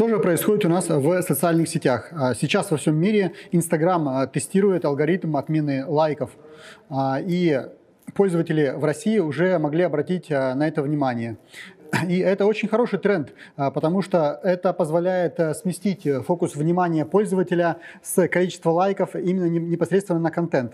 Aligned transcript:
Что 0.00 0.08
же 0.08 0.18
происходит 0.18 0.64
у 0.64 0.70
нас 0.70 0.88
в 0.88 1.20
социальных 1.20 1.68
сетях? 1.68 2.08
А, 2.12 2.34
сейчас 2.34 2.70
во 2.70 2.78
всем 2.78 2.96
мире 2.96 3.34
Instagram 3.52 4.08
а, 4.08 4.26
тестирует 4.26 4.86
алгоритм 4.86 5.36
отмены 5.36 5.84
лайков. 5.84 6.30
А, 6.88 7.20
и 7.20 7.60
пользователи 8.14 8.72
в 8.74 8.82
России 8.82 9.18
уже 9.18 9.58
могли 9.58 9.82
обратить 9.82 10.30
на 10.30 10.66
это 10.66 10.80
внимание. 10.80 11.36
И 12.08 12.18
это 12.18 12.46
очень 12.46 12.66
хороший 12.66 12.98
тренд, 12.98 13.34
потому 13.56 14.00
что 14.00 14.40
это 14.42 14.72
позволяет 14.72 15.38
сместить 15.58 16.08
фокус 16.26 16.56
внимания 16.56 17.04
пользователя 17.04 17.76
с 18.02 18.26
количества 18.28 18.70
лайков 18.70 19.14
именно 19.14 19.50
непосредственно 19.50 20.18
на 20.18 20.30
контент. 20.30 20.72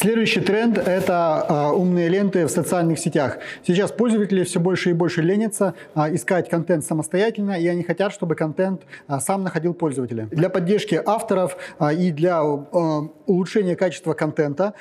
Следующий 0.00 0.40
тренд– 0.40 0.78
это 0.86 1.44
а, 1.48 1.72
умные 1.72 2.08
ленты 2.08 2.46
в 2.46 2.50
социальных 2.50 3.00
сетях. 3.00 3.38
Сейчас 3.66 3.90
пользователи 3.90 4.44
все 4.44 4.60
больше 4.60 4.90
и 4.90 4.92
больше 4.92 5.22
ленятся 5.22 5.74
а, 5.92 6.14
искать 6.14 6.48
контент 6.48 6.84
самостоятельно, 6.84 7.58
и 7.58 7.66
они 7.66 7.82
хотят, 7.82 8.12
чтобы 8.12 8.36
контент 8.36 8.82
а, 9.08 9.18
сам 9.18 9.42
находил 9.42 9.74
пользователя. 9.74 10.28
Для 10.30 10.50
поддержки 10.50 11.02
авторов 11.04 11.56
и 11.92 12.12
для 12.12 12.44
улучшения 12.44 13.74
качества 13.74 14.12
контента 14.12 14.74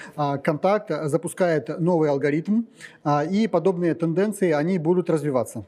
Контакт 0.44 0.92
запускает 1.06 1.80
новый 1.80 2.12
алгоритм, 2.12 2.64
и 3.32 3.48
подобные 3.48 3.96
тенденции 3.96 4.52
они 4.52 4.78
будут 4.78 5.10
развиваться. 5.10 5.66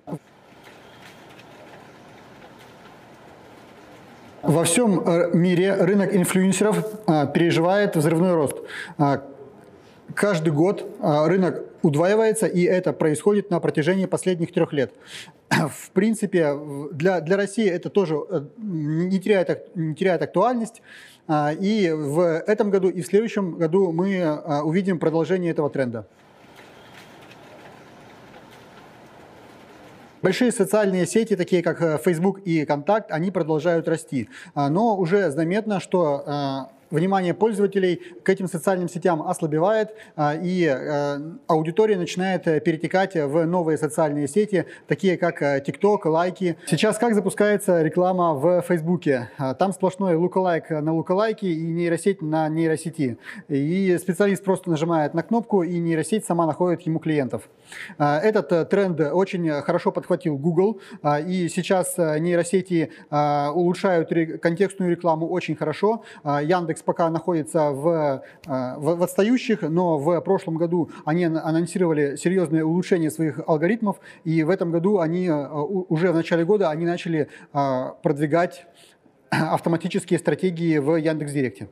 Во 4.42 4.64
всем 4.64 5.00
э, 5.00 5.32
мире 5.34 5.74
рынок 5.74 6.16
инфлюенсеров 6.16 6.86
переживает 7.34 7.98
взрывной 7.98 8.34
рост 8.34 8.58
каждый 10.16 10.52
год 10.54 10.86
а, 11.00 11.28
рынок 11.28 11.64
удваивается, 11.82 12.46
и 12.46 12.64
это 12.64 12.94
происходит 12.94 13.50
на 13.50 13.60
протяжении 13.60 14.06
последних 14.06 14.52
трех 14.52 14.74
лет. 14.74 14.94
В 15.50 15.92
принципе, 15.92 16.58
для, 16.92 17.22
для 17.22 17.38
России 17.38 17.68
это 17.68 17.90
тоже 17.90 18.18
э, 18.30 18.42
не 18.58 19.20
теряет, 19.20 19.76
не 19.76 19.96
теряет 19.96 20.22
актуальность, 20.22 20.82
а, 21.28 21.54
и 21.54 21.90
в 21.92 22.20
этом 22.20 22.70
году 22.70 22.90
и 22.90 23.02
в 23.02 23.06
следующем 23.06 23.58
году 23.58 23.92
мы 23.92 24.22
а, 24.22 24.64
увидим 24.64 25.00
продолжение 25.00 25.52
этого 25.52 25.70
тренда. 25.70 26.08
Большие 30.22 30.52
социальные 30.52 31.06
сети, 31.06 31.38
такие 31.38 31.64
как 31.64 31.82
э, 31.82 31.98
Facebook 32.04 32.40
и 32.40 32.66
Контакт, 32.66 33.10
они 33.12 33.32
продолжают 33.32 33.88
расти. 33.88 34.28
Но 34.54 34.98
уже 34.98 35.32
заметно, 35.32 35.80
что 35.80 36.68
внимание 36.92 37.34
пользователей 37.34 38.02
к 38.24 38.30
этим 38.30 38.48
социальным 38.48 38.90
сетям 38.90 39.22
ослабевает, 39.22 39.96
а, 40.16 40.36
и 40.36 40.66
э, 40.66 41.20
аудитория 41.48 41.98
начинает 41.98 42.48
э, 42.48 42.60
перетекать 42.60 43.16
в 43.16 43.46
новые 43.46 43.78
социальные 43.78 44.28
сети, 44.28 44.66
такие 44.88 45.18
как 45.18 45.42
э, 45.42 45.64
TikTok, 45.66 46.08
лайки. 46.08 46.58
Сейчас 46.68 46.98
как 46.98 47.14
запускается 47.14 47.82
реклама 47.82 48.34
в 48.34 48.62
Фейсбуке? 48.62 49.30
А, 49.38 49.54
там 49.54 49.74
сплошной 49.74 50.16
лукалайк 50.16 50.70
на 50.70 50.94
лукалайке 50.94 51.48
и 51.48 51.62
нейросеть 51.62 52.22
на 52.22 52.48
нейросети. 52.50 53.18
И 53.48 53.98
специалист 54.00 54.44
просто 54.44 54.70
нажимает 54.70 55.14
на 55.14 55.24
кнопку, 55.24 55.64
и 55.64 55.78
нейросеть 55.80 56.26
сама 56.26 56.46
находит 56.46 56.82
ему 56.82 57.00
клиентов. 57.00 57.50
А, 57.98 58.20
этот 58.20 58.70
тренд 58.70 59.00
очень 59.00 59.50
хорошо 59.62 59.92
подхватил 59.92 60.38
Google, 60.38 60.82
и 61.28 61.50
сейчас 61.50 61.98
нейросети 61.98 62.92
улучшают 63.10 64.10
контекстную 64.42 64.92
рекламу 64.92 65.28
очень 65.28 65.56
хорошо. 65.56 66.04
Яндекс 66.24 66.79
Яндекс 66.80 66.84
пока 66.84 67.10
находится 67.10 67.72
в, 67.72 68.22
э, 68.48 68.76
в, 68.78 68.96
в 68.96 69.04
отстающих, 69.04 69.62
но 69.62 69.98
в 69.98 70.22
прошлом 70.22 70.58
году 70.58 70.90
они 71.06 71.26
анонсировали 71.26 72.16
серьезные 72.18 72.64
улучшения 72.64 73.12
своих 73.12 73.40
алгоритмов, 73.48 74.00
и 74.26 74.44
в 74.44 74.50
этом 74.50 74.72
году 74.72 75.00
они 75.00 75.28
э, 75.28 75.48
уже 75.90 76.12
в 76.12 76.16
начале 76.16 76.46
года 76.46 76.70
они 76.70 76.86
начали 76.86 77.28
э, 77.54 77.92
продвигать 78.02 78.66
автоматические 79.30 80.20
стратегии 80.20 80.80
в 80.80 80.96
Яндекс.Директе. 80.98 81.68